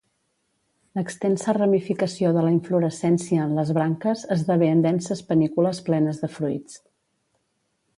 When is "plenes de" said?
5.91-6.35